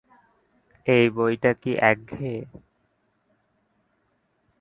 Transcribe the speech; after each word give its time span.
এই 0.87 1.05
বইটা 1.15 1.51
কি 1.61 1.71
একঘেয়ে? 1.81 2.41